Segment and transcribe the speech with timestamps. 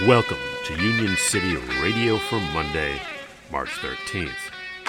[0.00, 2.98] Welcome to Union City Radio for Monday,
[3.50, 4.30] March 13th.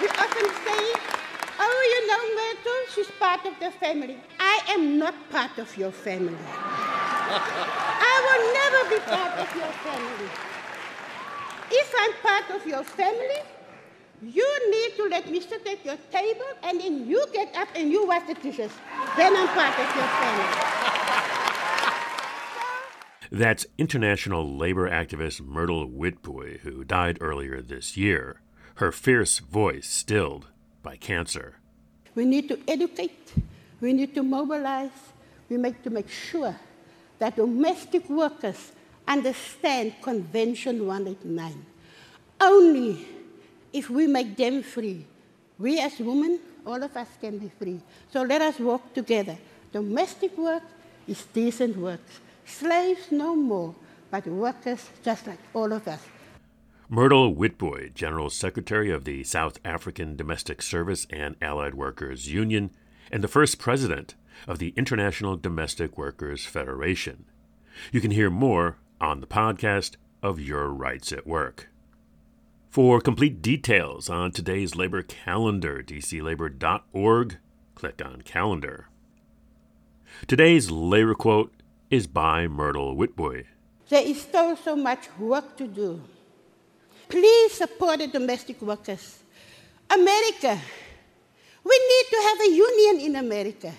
[0.00, 0.82] We often say,
[1.58, 4.16] oh, you know, Myrtle, she's part of the family.
[4.38, 6.38] I am not part of your family.
[6.48, 10.30] I will never be part of your family.
[11.72, 13.42] If I'm part of your family,
[14.22, 17.90] you need to let me sit at your table and then you get up and
[17.90, 18.70] you wash the dishes.
[19.16, 20.74] Then I'm part of your family.
[23.34, 28.40] That's international labor activist Myrtle Witbooi, who died earlier this year,
[28.76, 30.46] her fierce voice stilled
[30.84, 31.56] by cancer.
[32.14, 33.32] We need to educate,
[33.80, 34.94] we need to mobilize,
[35.50, 36.54] we need to make sure
[37.18, 38.70] that domestic workers
[39.08, 41.66] understand Convention 189.
[42.40, 43.04] Only
[43.72, 45.04] if we make them free,
[45.58, 47.80] we as women, all of us can be free.
[48.12, 49.36] So let us work together.
[49.72, 50.62] Domestic work
[51.08, 52.00] is decent work.
[52.44, 53.74] Slaves no more,
[54.10, 56.06] but workers just like all of us.
[56.88, 62.70] Myrtle Witbooi, General Secretary of the South African Domestic Service and Allied Workers Union,
[63.10, 64.14] and the first president
[64.46, 67.24] of the International Domestic Workers Federation.
[67.90, 71.70] You can hear more on the podcast of Your Rights at Work.
[72.68, 77.38] For complete details on today's labor calendar, dclabor.org,
[77.74, 78.88] click on calendar.
[80.26, 81.53] Today's labor quote
[81.94, 83.44] is by Myrtle Witbooi.
[83.88, 86.02] There is still so much work to do.
[87.08, 89.22] Please support the domestic workers.
[89.88, 90.58] America,
[91.62, 93.72] we need to have a union in America.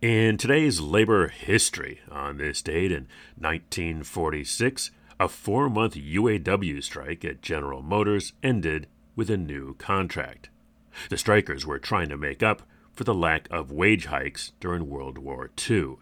[0.00, 7.42] In today's labor history, on this date in 1946, a four month UAW strike at
[7.42, 8.86] General Motors ended
[9.16, 10.48] with a new contract.
[11.10, 15.18] The strikers were trying to make up for the lack of wage hikes during World
[15.18, 15.96] War II.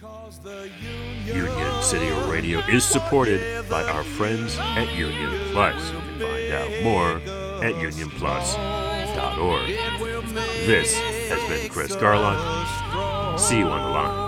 [0.00, 5.74] Union City Radio is supported by our friends at Union Plus.
[5.90, 7.16] You can find out more
[7.64, 9.66] at unionplus.org.
[10.66, 10.96] This
[11.28, 13.40] has been Chris Garlock.
[13.40, 14.27] See you on the line.